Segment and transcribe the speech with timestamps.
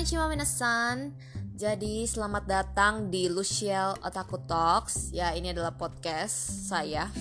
[0.00, 1.12] Konnichiwa minasan.
[1.60, 5.12] Jadi selamat datang di Luciel Otaku Talks.
[5.12, 6.32] Ya ini adalah podcast
[6.72, 7.12] saya.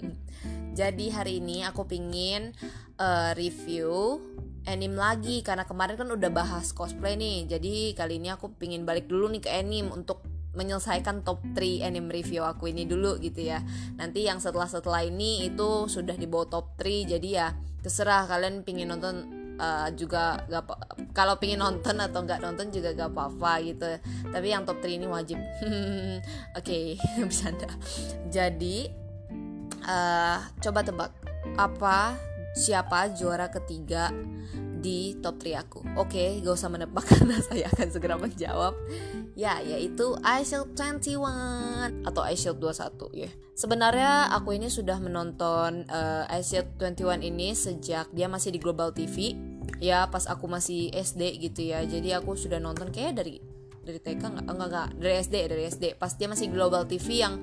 [0.76, 2.52] Jadi hari ini aku pingin
[3.00, 4.20] uh, review
[4.68, 5.40] anime lagi.
[5.40, 7.56] Karena kemarin kan udah bahas cosplay nih.
[7.56, 10.20] Jadi kali ini aku pingin balik dulu nih ke anime Untuk
[10.52, 13.64] menyelesaikan top 3 anime review aku ini dulu gitu ya.
[13.96, 17.48] Nanti yang setelah-setelah ini itu sudah di bawah top 3 Jadi ya
[17.80, 20.64] terserah kalian pingin nonton uh, juga gak
[21.12, 23.90] kalau pingin nonton atau nggak nonton juga gak apa-apa gitu
[24.32, 25.36] tapi yang top 3 ini wajib
[26.58, 26.96] oke okay,
[27.28, 27.68] bercanda
[28.32, 28.88] jadi
[29.84, 31.12] uh, coba tebak
[31.60, 32.16] apa
[32.56, 34.10] siapa juara ketiga
[34.80, 35.80] di top 3 aku.
[36.00, 38.74] Oke, okay, gak usah menebak karena saya akan segera menjawab.
[39.36, 43.30] Ya, yaitu iShield 21 atau iShield 21 ya.
[43.52, 49.36] Sebenarnya aku ini sudah menonton uh, iShield 21 ini sejak dia masih di Global TV.
[49.80, 51.80] Ya, pas aku masih SD gitu ya.
[51.84, 53.40] Jadi aku sudah nonton kayak dari
[53.80, 55.84] dari TK enggak enggak enggak dari SD dari SD.
[55.96, 57.40] Pas dia masih Global TV yang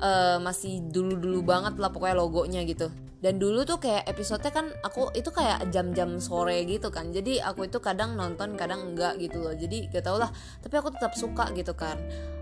[0.00, 2.92] uh, masih dulu-dulu banget lah pokoknya logonya gitu.
[3.20, 7.12] Dan dulu tuh kayak episodenya kan aku itu kayak jam-jam sore gitu kan.
[7.12, 9.52] Jadi aku itu kadang nonton kadang enggak gitu loh.
[9.52, 10.32] Jadi gak tau lah.
[10.64, 12.00] Tapi aku tetap suka gitu kan.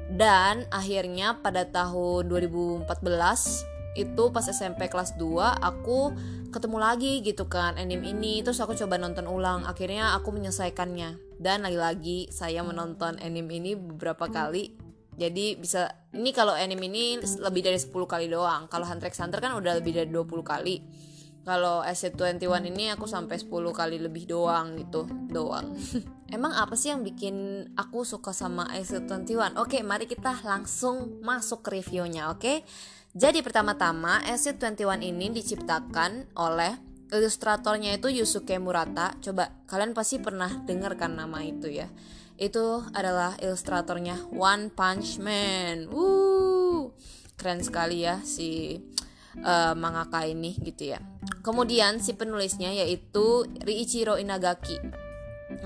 [0.09, 6.13] Dan akhirnya pada tahun 2014 itu pas SMP kelas 2 aku
[6.49, 8.41] ketemu lagi gitu kan anime ini.
[8.41, 9.69] Terus aku coba nonton ulang.
[9.69, 11.39] Akhirnya aku menyelesaikannya.
[11.39, 14.75] Dan lagi-lagi saya menonton anime ini beberapa kali.
[15.19, 18.71] Jadi bisa ini kalau anime ini lebih dari 10 kali doang.
[18.71, 20.77] Kalau Hunter x Hunter kan udah lebih dari 20 kali.
[21.49, 25.73] Kalau SC21 ini aku sampai 10 kali lebih doang gitu doang.
[26.29, 32.29] Emang apa sih yang bikin aku suka sama SC21 oke mari kita langsung masuk reviewnya
[32.29, 32.69] oke
[33.19, 36.79] jadi pertama-tama SC21 ini diciptakan oleh
[37.11, 41.91] ilustratornya itu Yusuke Murata coba kalian pasti pernah dengar kan nama itu ya
[42.39, 45.91] itu adalah ilustratornya One Punch Man.
[45.91, 46.95] Wuh,
[47.35, 48.79] keren sekali ya si
[49.43, 51.03] uh, mangaka ini gitu ya.
[51.43, 54.79] Kemudian si penulisnya yaitu Riichiro Inagaki.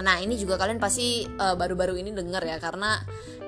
[0.01, 3.03] Nah ini juga kalian pasti baru baru-baru ini dengar ya karena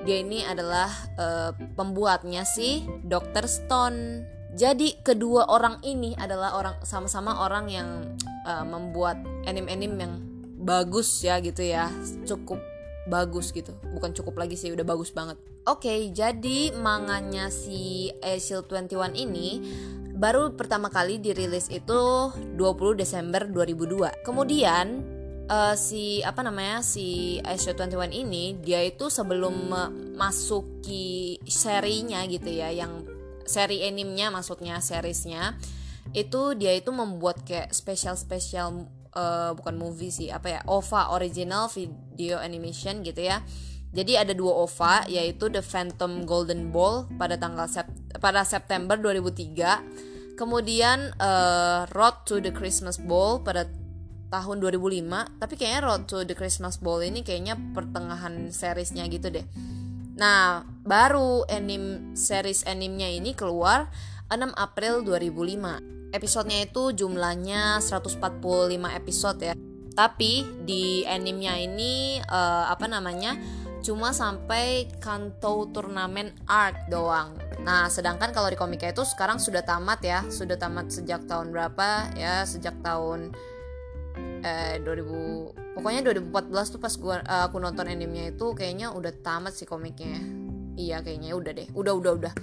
[0.05, 3.49] dia ini adalah uh, pembuatnya si Dr.
[3.49, 4.27] Stone.
[4.55, 7.89] Jadi kedua orang ini adalah orang sama-sama orang yang
[8.47, 10.13] uh, membuat anime-anime yang
[10.63, 11.91] bagus ya gitu ya,
[12.23, 12.61] cukup
[13.05, 15.37] bagus gitu bukan cukup lagi sih udah bagus banget
[15.69, 19.61] oke okay, jadi manganya si Shield 21 ini
[20.17, 22.57] baru pertama kali dirilis itu 20
[22.97, 25.14] Desember 2002 kemudian
[25.49, 29.71] uh, si apa namanya si Shield 21 ini dia itu sebelum
[30.17, 33.05] masuki serinya gitu ya yang
[33.45, 35.57] seri animenya maksudnya seriesnya
[36.13, 41.71] itu dia itu membuat kayak spesial spesial uh, bukan movie sih apa ya OVA original
[41.71, 43.41] video animation gitu ya.
[43.95, 47.87] Jadi ada dua OVA yaitu The Phantom Golden Ball pada tanggal sep
[48.19, 53.71] pada September 2003 kemudian uh, Road to the Christmas Ball pada
[54.31, 59.45] tahun 2005 tapi kayaknya Road to the Christmas Ball ini kayaknya pertengahan seriesnya gitu deh
[60.15, 63.91] nah baru anime series animenya ini keluar
[64.31, 68.23] 6 April 2005 episodenya itu jumlahnya 145
[68.95, 69.53] episode ya
[69.95, 73.39] tapi di animenya ini uh, apa namanya
[73.79, 77.37] cuma sampai Kanto turnamen arc doang.
[77.61, 82.17] Nah, sedangkan kalau di komiknya itu sekarang sudah tamat ya, sudah tamat sejak tahun berapa
[82.17, 82.41] ya?
[82.49, 83.37] Sejak tahun
[84.45, 89.53] eh 2000 pokoknya 2014 tuh pas gua uh, aku nonton animenya itu kayaknya udah tamat
[89.53, 90.21] sih komiknya.
[90.75, 91.67] Iya, kayaknya udah deh.
[91.71, 92.33] Udah udah udah.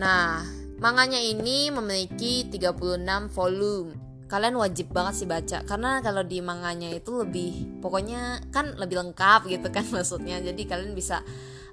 [0.00, 0.40] Nah,
[0.76, 3.96] Manganya ini memiliki 36 volume.
[4.28, 9.48] Kalian wajib banget sih baca karena kalau di manganya itu lebih pokoknya kan lebih lengkap
[9.48, 10.36] gitu kan maksudnya.
[10.44, 11.24] Jadi kalian bisa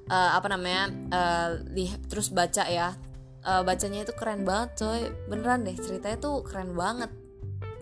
[0.08, 0.88] uh, apa namanya?
[1.12, 2.96] Uh, lihat terus baca ya.
[3.44, 5.12] Uh, bacanya itu keren banget coy.
[5.28, 7.12] Beneran deh ceritanya tuh keren banget.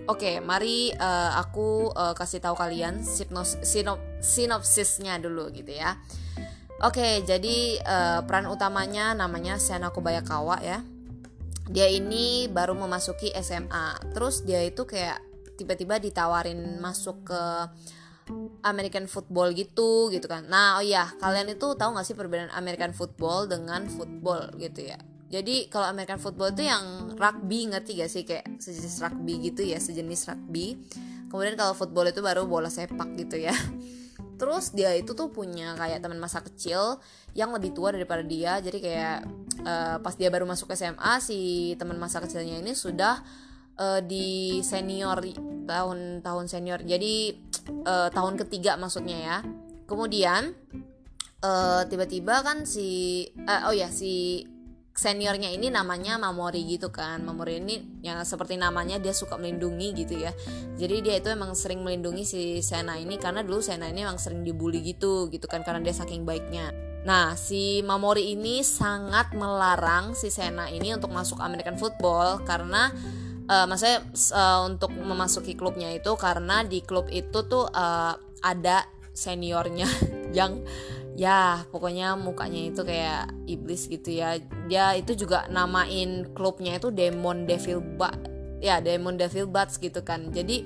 [0.10, 6.02] Oke, mari uh, aku uh, kasih tahu kalian sinop, sinopsisnya dulu gitu ya.
[6.82, 10.82] Oke, jadi uh, peran utamanya namanya Senako Bayakawa ya.
[11.70, 15.22] Dia ini baru memasuki SMA terus dia itu kayak
[15.62, 17.42] tiba-tiba ditawarin masuk ke
[18.66, 20.50] American football gitu gitu kan.
[20.50, 24.98] Nah oh ya kalian itu tahu gak sih perbedaan American football dengan football gitu ya
[25.32, 28.28] jadi kalau American football itu yang rugby ngerti gak sih?
[28.28, 30.76] Kayak sejenis rugby gitu ya sejenis rugby.
[31.32, 33.56] Kemudian kalau football itu baru bola sepak gitu ya.
[34.40, 37.00] Terus dia itu tuh punya kayak teman masa kecil
[37.32, 38.60] yang lebih tua daripada dia.
[38.60, 39.18] Jadi kayak
[39.64, 43.24] uh, pas dia baru masuk SMA si teman masa kecilnya ini sudah
[43.80, 45.24] uh, di senior
[45.64, 46.84] tahun-tahun senior.
[46.84, 47.40] Jadi
[47.88, 49.38] uh, tahun ketiga maksudnya ya.
[49.88, 50.52] Kemudian
[51.40, 54.44] uh, tiba-tiba kan si uh, oh ya si
[54.92, 57.24] seniornya ini namanya Mamori gitu kan.
[57.24, 60.32] Mamori ini yang seperti namanya dia suka melindungi gitu ya.
[60.76, 64.44] Jadi dia itu emang sering melindungi si Sena ini karena dulu Sena ini emang sering
[64.44, 66.72] dibully gitu gitu kan karena dia saking baiknya.
[67.02, 72.94] Nah si Mamori ini sangat melarang si Sena ini untuk masuk American football karena
[73.50, 74.06] uh, maksudnya
[74.36, 79.88] uh, untuk memasuki klubnya itu karena di klub itu tuh uh, ada seniornya
[80.38, 80.64] yang
[81.20, 84.40] ya pokoknya mukanya itu kayak iblis gitu ya.
[84.72, 88.32] Dia itu juga namain klubnya itu Demon Devil Bat
[88.62, 90.32] ya Demon Devil Bats gitu kan.
[90.32, 90.66] Jadi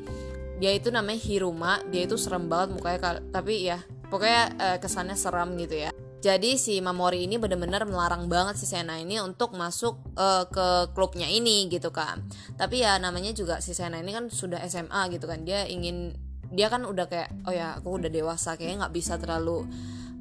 [0.55, 5.57] dia itu namanya Hiruma dia itu serem banget mukanya tapi ya pokoknya eh, kesannya seram
[5.57, 5.91] gitu ya.
[6.25, 11.29] Jadi si Mamori ini benar-benar melarang banget si Sena ini untuk masuk uh, ke klubnya
[11.29, 12.25] ini gitu kan.
[12.57, 15.45] Tapi ya namanya juga si Sena ini kan sudah SMA gitu kan.
[15.45, 16.17] Dia ingin
[16.49, 19.69] dia kan udah kayak oh ya aku udah dewasa kayaknya nggak bisa terlalu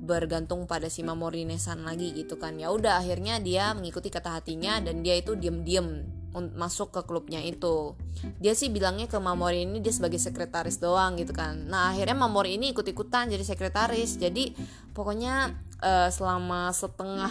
[0.05, 2.61] bergantung pada si Mamori Nesan lagi gitu kan.
[2.61, 6.05] Ya udah akhirnya dia mengikuti kata hatinya dan dia itu diem-diem
[6.35, 7.95] masuk ke klubnya itu.
[8.43, 11.71] Dia sih bilangnya ke Mamori ini dia sebagai sekretaris doang gitu kan.
[11.71, 14.19] Nah akhirnya Mamori ini ikut-ikutan jadi sekretaris.
[14.19, 14.55] Jadi
[14.91, 17.31] pokoknya uh, selama setengah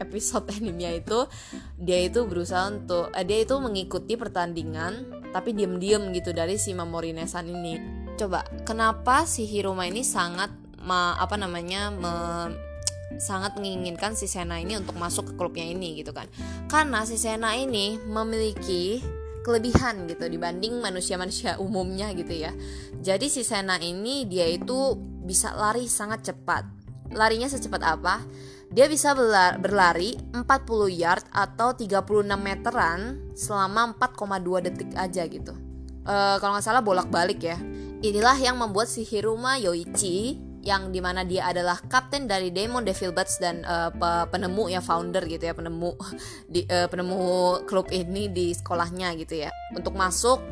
[0.00, 1.28] episode animenya itu
[1.76, 7.12] dia itu berusaha untuk uh, dia itu mengikuti pertandingan tapi diem-diem gitu dari si Mamori
[7.12, 7.76] Nesan ini.
[8.16, 12.14] Coba kenapa si Hiruma ini sangat ma, apa namanya me,
[13.20, 16.24] sangat menginginkan si Sena ini untuk masuk ke klubnya ini gitu kan.
[16.72, 19.04] Karena si Sena ini memiliki
[19.44, 22.52] kelebihan gitu dibanding manusia-manusia umumnya gitu ya.
[23.00, 26.64] Jadi si Sena ini dia itu bisa lari sangat cepat.
[27.12, 28.20] Larinya secepat apa?
[28.68, 29.16] Dia bisa
[29.56, 30.44] berlari 40
[30.92, 32.04] yard atau 36
[32.36, 35.56] meteran selama 4,2 detik aja gitu.
[36.04, 37.56] Uh, kalau nggak salah bolak-balik ya.
[38.04, 43.16] Inilah yang membuat si Hiruma Yoichi yang di mana dia adalah kapten dari Demon Devil
[43.16, 43.88] Bats dan uh,
[44.28, 45.96] penemu ya founder gitu ya penemu
[46.52, 47.20] di uh, penemu
[47.64, 49.50] klub ini di sekolahnya gitu ya.
[49.72, 50.44] Untuk masuk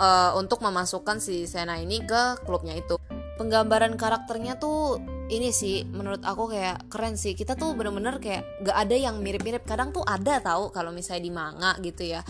[0.00, 2.96] uh, untuk memasukkan si Sena ini ke klubnya itu.
[3.36, 4.96] Penggambaran karakternya tuh
[5.28, 7.36] ini sih menurut aku kayak keren sih.
[7.36, 9.68] Kita tuh bener-bener kayak gak ada yang mirip-mirip.
[9.68, 12.24] Kadang tuh ada tahu kalau misalnya di manga gitu ya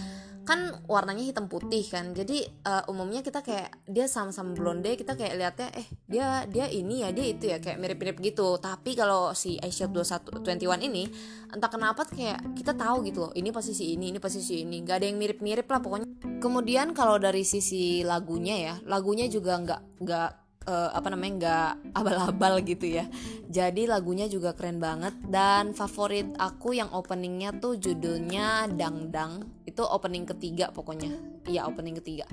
[0.46, 2.14] kan warnanya hitam putih kan.
[2.14, 7.02] Jadi uh, umumnya kita kayak dia sama-sama blonde kita kayak lihatnya eh dia dia ini
[7.02, 8.56] ya dia itu ya kayak mirip-mirip gitu.
[8.62, 11.10] Tapi kalau si 21 21 ini
[11.50, 14.87] entah kenapa kayak kita tahu gitu loh ini posisi ini ini posisi ini.
[14.87, 16.06] Nggak ada yang mirip-mirip lah pokoknya.
[16.38, 22.60] Kemudian kalau dari sisi lagunya ya lagunya juga nggak nggak uh, apa namanya nggak abal-abal
[22.66, 23.06] gitu ya.
[23.46, 25.14] Jadi lagunya juga keren banget.
[25.24, 29.46] Dan favorit aku yang openingnya tuh judulnya Dang Dang.
[29.64, 31.14] Itu opening ketiga pokoknya.
[31.46, 32.26] Iya opening ketiga.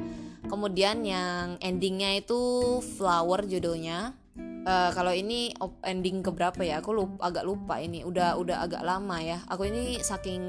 [0.49, 4.17] Kemudian yang endingnya itu Flower judulnya.
[4.63, 5.51] Uh, kalau ini
[5.83, 6.79] ending keberapa ya?
[6.79, 8.01] Aku lupa, agak lupa ini.
[8.01, 9.43] Udah udah agak lama ya.
[9.51, 10.41] Aku ini saking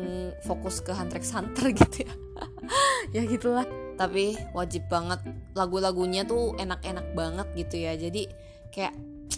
[0.49, 2.15] fokus ke Hunter x Hunter gitu ya
[3.15, 3.67] ya gitulah.
[3.95, 5.23] Tapi wajib banget.
[5.55, 7.93] Lagu-lagunya tuh enak-enak banget gitu ya.
[7.95, 8.27] Jadi
[8.75, 8.95] kayak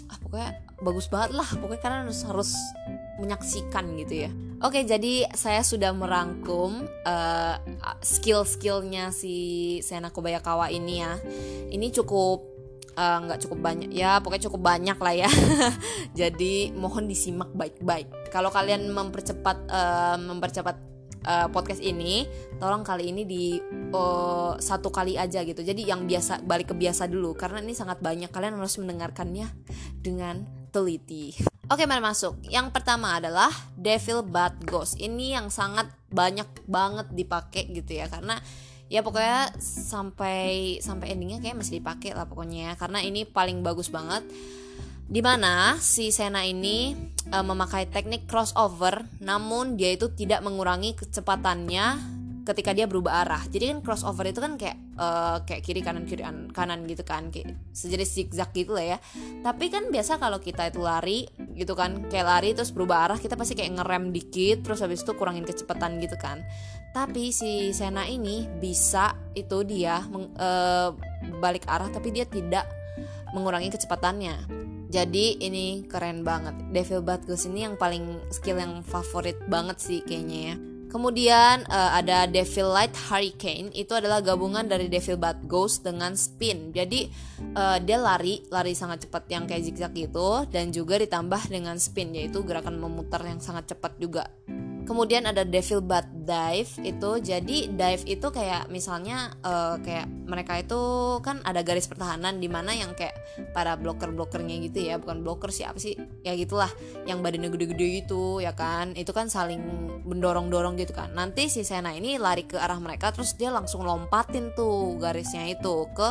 [0.09, 0.51] ah, pokoknya
[0.81, 1.49] bagus banget lah.
[1.61, 2.51] Pokoknya karena harus harus
[3.17, 4.31] menyaksikan gitu ya.
[4.65, 7.57] Oke jadi saya sudah merangkum uh,
[8.01, 9.37] skill-skillnya si
[9.85, 11.21] Sena Kobayakawa ini ya.
[11.67, 12.57] Ini cukup
[12.97, 13.93] eh, nggak uh, cukup banyak.
[13.93, 15.31] Ya pokoknya cukup banyak lah ya.
[16.21, 18.33] Jadi mohon disimak baik-baik.
[18.33, 20.96] Kalau kalian mempercepat uh, mempercepat
[21.27, 22.25] uh, podcast ini
[22.63, 23.59] tolong kali ini di
[23.93, 28.01] uh, satu kali aja gitu jadi yang biasa balik ke biasa dulu karena ini sangat
[28.01, 29.51] banyak kalian harus mendengarkannya
[30.01, 31.35] dengan teliti
[31.67, 32.47] Oke, mari masuk.
[32.47, 35.03] Yang pertama adalah Devil Bad Ghost.
[35.03, 38.39] Ini yang sangat banyak banget dipakai gitu ya, karena
[38.87, 42.73] ya pokoknya sampai sampai endingnya kayak masih dipakai lah pokoknya ya.
[42.79, 44.23] karena ini paling bagus banget
[45.07, 46.91] di mana si Sena ini
[47.31, 53.43] uh, memakai teknik crossover namun dia itu tidak mengurangi kecepatannya ketika dia berubah arah.
[53.51, 56.23] Jadi kan crossover itu kan kayak uh, kayak kiri kanan kiri
[56.55, 58.99] kanan gitu kan kayak sejenis zigzag gitu lah ya.
[59.43, 61.27] Tapi kan biasa kalau kita itu lari
[61.59, 65.15] gitu kan kayak lari terus berubah arah kita pasti kayak ngerem dikit terus habis itu
[65.19, 66.47] kurangin kecepatan gitu kan.
[66.95, 70.95] Tapi si Sena ini bisa itu dia meng, uh,
[71.43, 72.71] balik arah tapi dia tidak
[73.35, 79.79] mengurangi kecepatannya jadi ini keren banget Devil Batgus ini yang paling skill yang favorit banget
[79.83, 85.45] sih kayaknya ya Kemudian uh, ada Devil Light Hurricane itu adalah gabungan dari Devil Bat
[85.45, 86.71] Ghost dengan spin.
[86.71, 87.11] Jadi
[87.59, 92.15] uh, dia lari, lari sangat cepat yang kayak zigzag gitu dan juga ditambah dengan spin
[92.15, 94.31] yaitu gerakan memutar yang sangat cepat juga.
[94.87, 97.11] Kemudian ada Devil Bad Dive itu.
[97.21, 100.83] Jadi dive itu kayak misalnya uh, kayak mereka itu
[101.21, 103.19] kan ada garis pertahanan di mana yang kayak
[103.51, 104.97] para bloker blokernya gitu ya.
[105.03, 105.99] Bukan bloker siapa sih?
[106.23, 106.71] Ya gitulah.
[107.05, 108.95] Yang badannya gede-gede gitu ya kan?
[108.95, 109.61] Itu kan saling
[110.07, 111.11] mendorong dorong gitu kan.
[111.13, 115.91] Nanti si Sena ini lari ke arah mereka terus dia langsung lompatin tuh garisnya itu
[115.93, 116.09] ke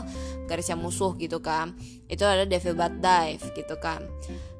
[0.52, 1.74] garisnya musuh gitu kan
[2.06, 4.06] itu ada Devil Bad Dive gitu kan.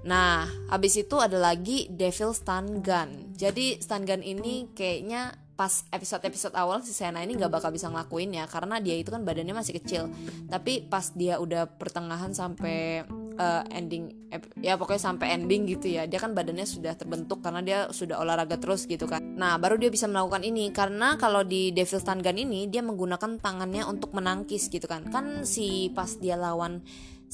[0.06, 3.34] Nah, habis itu ada lagi Devil Stun Gun.
[3.34, 8.36] Jadi stun gun ini kayaknya pas episode-episode awal si Sena ini nggak bakal bisa ngelakuin
[8.36, 10.12] ya karena dia itu kan badannya masih kecil.
[10.52, 13.08] Tapi pas dia udah pertengahan sampai
[13.40, 14.12] uh, ending
[14.60, 18.60] ya pokoknya sampai ending gitu ya dia kan badannya sudah terbentuk karena dia sudah olahraga
[18.60, 19.24] terus gitu kan.
[19.24, 23.40] Nah baru dia bisa melakukan ini karena kalau di Devil Stun Gun ini dia menggunakan
[23.40, 25.08] tangannya untuk menangkis gitu kan.
[25.08, 26.84] Kan si pas dia lawan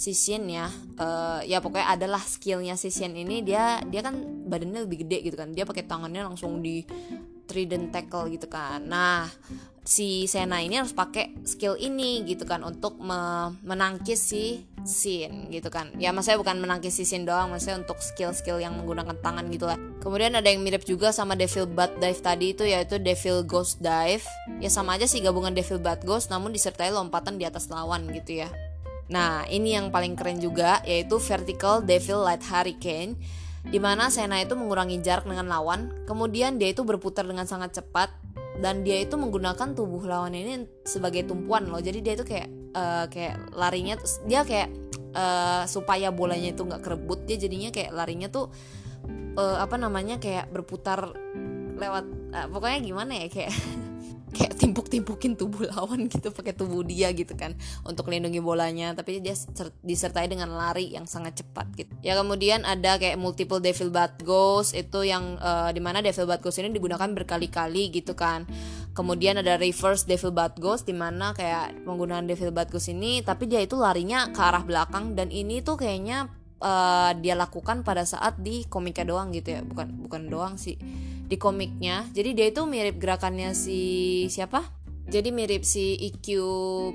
[0.02, 0.66] si ya
[0.98, 4.18] uh, ya pokoknya adalah skillnya si ini dia dia kan
[4.50, 5.54] badannya lebih gede gitu kan.
[5.54, 6.82] Dia pakai tangannya langsung di
[7.46, 8.82] trident tackle gitu kan.
[8.82, 9.30] Nah
[9.86, 15.70] si Sena ini harus pakai skill ini gitu kan untuk me menangkis si Shin gitu
[15.70, 15.94] kan.
[16.02, 19.78] Ya maksudnya bukan menangkis si Shin doang maksudnya untuk skill-skill yang menggunakan tangan gitu lah.
[20.02, 24.26] Kemudian ada yang mirip juga sama Devil Bat Dive tadi itu yaitu Devil Ghost Dive.
[24.58, 28.42] Ya sama aja sih gabungan Devil Bat Ghost namun disertai lompatan di atas lawan gitu
[28.42, 28.50] ya
[29.12, 33.20] Nah, ini yang paling keren juga yaitu Vertical Devil Light Hurricane
[33.62, 38.10] di mana Sena itu mengurangi jarak dengan lawan, kemudian dia itu berputar dengan sangat cepat
[38.58, 41.78] dan dia itu menggunakan tubuh lawan ini sebagai tumpuan loh.
[41.78, 44.74] Jadi dia itu kayak uh, kayak larinya dia kayak
[45.14, 48.50] uh, supaya bolanya itu nggak kerebut dia jadinya kayak larinya tuh
[49.38, 51.14] uh, apa namanya kayak berputar
[51.78, 53.54] lewat uh, pokoknya gimana ya kayak
[54.32, 58.96] kayak timpuk-timpukin tubuh lawan gitu pakai tubuh dia gitu kan untuk melindungi bolanya.
[58.96, 59.36] Tapi dia
[59.84, 61.92] disertai dengan lari yang sangat cepat gitu.
[62.00, 66.40] Ya kemudian ada kayak multiple devil bat ghost itu yang uh, di mana devil bat
[66.40, 68.48] ghost ini digunakan berkali-kali gitu kan.
[68.92, 73.48] Kemudian ada reverse devil bat ghost di mana kayak penggunaan devil bat ghost ini tapi
[73.48, 76.28] dia itu larinya ke arah belakang dan ini tuh kayaknya
[76.64, 79.62] uh, dia lakukan pada saat di komiknya doang gitu ya.
[79.64, 80.76] Bukan bukan doang sih
[81.32, 82.12] di komiknya.
[82.12, 83.80] Jadi dia itu mirip gerakannya si
[84.28, 84.68] siapa?
[85.12, 86.40] Jadi mirip si IQ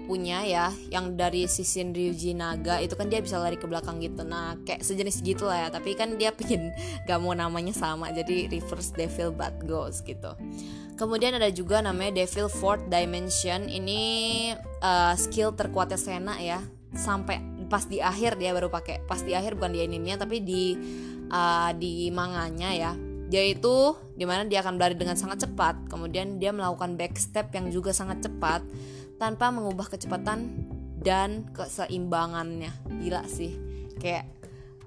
[0.08, 4.24] punya ya yang dari Shin Ryuji Naga itu kan dia bisa lari ke belakang gitu.
[4.24, 5.68] Nah kayak sejenis gitu lah ya.
[5.72, 6.72] Tapi kan dia pengen
[7.08, 8.12] gak mau namanya sama.
[8.12, 10.36] Jadi reverse devil bat ghost gitu.
[10.96, 13.68] Kemudian ada juga namanya devil fourth dimension.
[13.68, 14.00] Ini
[14.80, 16.60] uh, skill terkuatnya Sena ya.
[16.96, 19.04] Sampai pas di akhir dia baru pakai.
[19.04, 20.72] Pas di akhir bukan di animenya tapi di
[21.28, 22.92] uh, di manganya ya
[23.26, 25.90] dia itu di mana dia akan berlari dengan sangat cepat.
[25.90, 28.62] Kemudian dia melakukan backstep yang juga sangat cepat
[29.18, 30.66] tanpa mengubah kecepatan
[31.02, 32.70] dan keseimbangannya.
[33.02, 33.58] Gila sih.
[33.98, 34.30] Kayak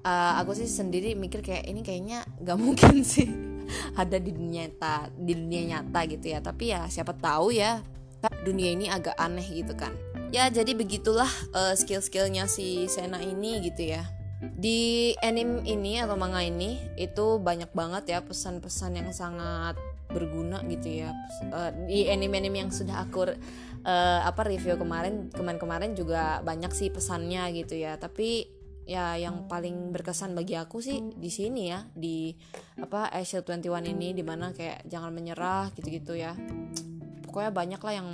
[0.07, 3.27] uh, aku sih sendiri mikir kayak ini kayaknya gak mungkin sih
[3.93, 6.39] ada di dunia nyata di dunia nyata gitu ya.
[6.39, 7.83] Tapi ya siapa tahu ya
[8.43, 9.91] dunia ini agak aneh gitu kan.
[10.31, 16.39] Ya jadi begitulah uh, skill-skillnya si Sena ini gitu ya di anime ini atau manga
[16.39, 19.75] ini itu banyak banget ya pesan-pesan yang sangat
[20.07, 21.11] berguna gitu ya.
[21.51, 27.51] Uh, di anime-anime yang sudah aku uh, apa review kemarin kemarin-kemarin juga banyak sih pesannya
[27.51, 27.99] gitu ya.
[27.99, 28.47] Tapi
[28.89, 32.33] ya yang paling berkesan bagi aku sih di sini ya di
[32.81, 36.33] apa Asia 21 ini di mana kayak jangan menyerah gitu-gitu ya.
[37.27, 38.09] Pokoknya banyak lah yang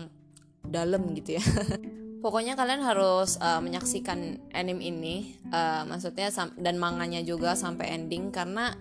[0.65, 1.43] dalam gitu ya
[2.25, 8.73] pokoknya kalian harus uh, menyaksikan anime ini uh, maksudnya dan manganya juga sampai ending karena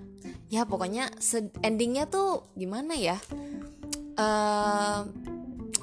[0.48, 1.12] ya pokoknya
[1.60, 3.20] endingnya tuh gimana ya?
[4.16, 5.04] Uh,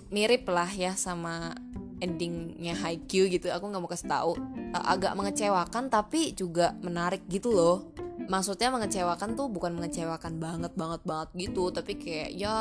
[0.10, 1.54] mirip lah ya sama
[2.02, 3.54] endingnya Haikyuu gitu.
[3.54, 4.34] Aku nggak mau kasih tahu.
[4.74, 7.94] Uh, agak mengecewakan tapi juga menarik gitu loh.
[8.26, 11.70] Maksudnya mengecewakan tuh bukan mengecewakan banget banget banget gitu.
[11.70, 12.58] Tapi kayak ya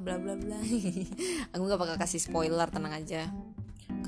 [0.00, 0.56] bla bla bla.
[1.52, 3.28] Aku nggak bakal kasih spoiler tenang aja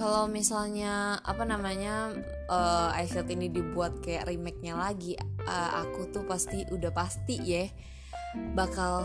[0.00, 2.16] kalau misalnya apa namanya
[2.48, 5.12] uh, Ice ini dibuat kayak remake-nya lagi
[5.44, 7.68] uh, aku tuh pasti udah pasti ya
[8.56, 9.04] bakal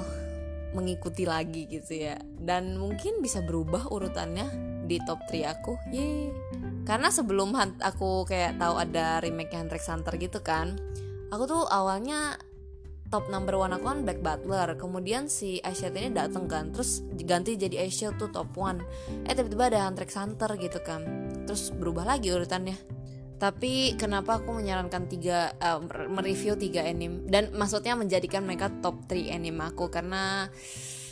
[0.71, 2.15] mengikuti lagi gitu ya.
[2.39, 6.29] Dan mungkin bisa berubah urutannya di top 3 aku ye
[6.85, 10.77] karena sebelum aku kayak tahu ada remake Hunter x Hunter gitu kan
[11.33, 12.37] aku tuh awalnya
[13.09, 14.77] top number one aku kan Black Butler.
[14.77, 18.81] Kemudian si Asia ini dateng kan terus ganti jadi Asia tuh top one.
[19.25, 21.01] Eh tiba-tiba ada Hunter Hunter gitu kan.
[21.45, 22.77] Terus berubah lagi urutannya.
[23.35, 27.27] Tapi kenapa aku menyarankan tiga uh, mereview tiga anime?
[27.27, 29.91] Dan maksudnya menjadikan mereka top 3 anime aku.
[29.91, 30.47] Karena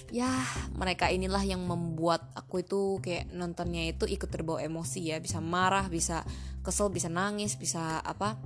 [0.08, 0.32] ya
[0.80, 5.20] mereka inilah yang membuat aku itu kayak nontonnya itu ikut terbawa emosi ya.
[5.20, 6.24] Bisa marah bisa
[6.64, 8.40] kesel bisa nangis bisa apa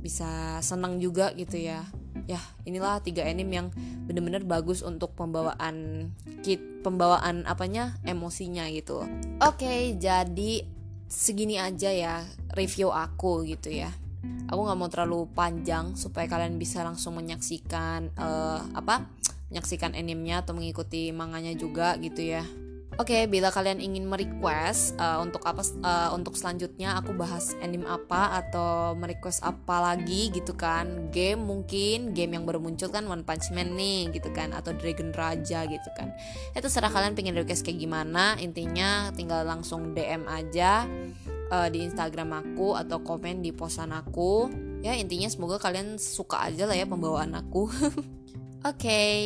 [0.00, 1.84] bisa senang juga gitu ya
[2.28, 3.68] ya inilah tiga anime yang
[4.04, 6.08] bener-bener bagus untuk pembawaan
[6.44, 9.08] kit pembawaan apanya emosinya gitu.
[9.40, 10.62] Oke okay, jadi
[11.08, 13.88] segini aja ya review aku gitu ya.
[14.52, 19.08] Aku nggak mau terlalu panjang supaya kalian bisa langsung menyaksikan uh, apa
[19.48, 22.44] menyaksikan animenya atau mengikuti manganya juga gitu ya
[22.98, 27.86] Oke, okay, bila kalian ingin merequest uh, untuk apa uh, untuk selanjutnya aku bahas anime
[27.86, 31.06] apa atau merequest apa lagi gitu kan.
[31.14, 35.14] Game mungkin game yang baru muncul kan One Punch Man nih gitu kan atau Dragon
[35.14, 36.10] Raja gitu kan.
[36.58, 38.34] Itu serah kalian pengen request kayak gimana.
[38.42, 40.82] Intinya tinggal langsung DM aja
[41.54, 44.50] uh, di Instagram aku atau komen di posan aku.
[44.82, 47.70] Ya, intinya semoga kalian suka aja lah ya pembawaan aku.
[48.66, 49.18] Oke, okay,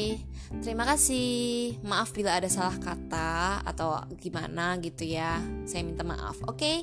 [0.61, 1.81] terima kasih.
[1.89, 5.41] Maaf bila ada salah kata atau gimana gitu ya.
[5.65, 6.37] Saya minta maaf.
[6.45, 6.77] Oke, okay?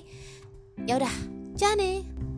[0.90, 1.14] ya udah,
[1.54, 2.29] jane.